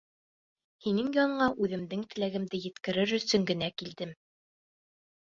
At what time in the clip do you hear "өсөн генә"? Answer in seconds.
3.19-3.69